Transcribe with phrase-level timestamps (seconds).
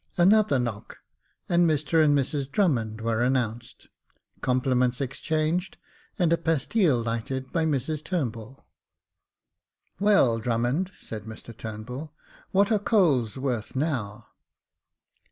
[0.17, 0.97] Another knock,
[1.47, 3.87] and Mr and Mrs Drummond were announced.
[4.41, 5.77] Compli ments exchanged,
[6.17, 8.65] and a pastile lighted by Mrs Turnbull."
[9.99, 14.25] Well, Drummond," said Mr Turnbull, *' what are coals worth now